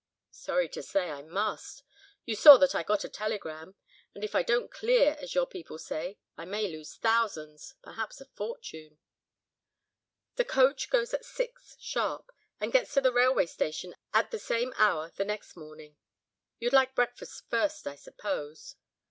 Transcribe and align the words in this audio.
"Sorry 0.31 0.67
to 0.69 0.81
say 0.81 1.11
I 1.11 1.21
must; 1.21 1.83
you 2.25 2.33
saw 2.35 2.57
that 2.57 2.73
I 2.73 2.81
got 2.81 3.03
a 3.03 3.07
telegram, 3.07 3.75
and 4.15 4.23
if 4.23 4.33
I 4.33 4.41
don't 4.41 4.71
clear, 4.71 5.15
as 5.19 5.35
your 5.35 5.45
people 5.45 5.77
say, 5.77 6.17
I 6.35 6.43
may 6.43 6.67
lose 6.67 6.95
thousands, 6.95 7.75
perhaps 7.83 8.19
a 8.19 8.25
fortune." 8.25 8.97
"The 10.37 10.45
coach 10.45 10.89
goes 10.89 11.13
at 11.13 11.23
six, 11.23 11.75
sharp; 11.79 12.31
and 12.59 12.73
gets 12.73 12.95
to 12.95 13.01
the 13.01 13.13
railway 13.13 13.45
station 13.45 13.93
at 14.11 14.31
the 14.31 14.39
same 14.39 14.73
hour 14.75 15.11
the 15.15 15.23
next 15.23 15.55
morning. 15.55 15.97
You'd 16.57 16.73
like 16.73 16.95
breakfast 16.95 17.43
first, 17.51 17.85
I 17.85 17.93
suppose?" 17.95 18.77